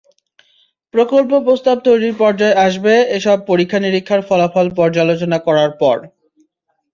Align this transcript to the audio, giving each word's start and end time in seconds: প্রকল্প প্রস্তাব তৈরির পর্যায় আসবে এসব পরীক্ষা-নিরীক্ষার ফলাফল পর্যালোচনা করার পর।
প্রকল্প 0.93 1.31
প্রস্তাব 1.45 1.77
তৈরির 1.85 2.15
পর্যায় 2.17 2.55
আসবে 2.65 2.93
এসব 3.17 3.37
পরীক্ষা-নিরীক্ষার 3.49 4.21
ফলাফল 4.29 4.67
পর্যালোচনা 4.77 5.37
করার 5.47 5.71
পর। 5.81 5.97